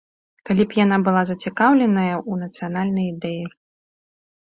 Калі 0.49 0.63
б 0.71 0.77
яна 0.83 0.97
была 1.09 1.21
зацікаўленая 1.31 2.09
ў 2.31 2.43
нацыянальнай 2.47 3.05
ідэі. 3.15 3.43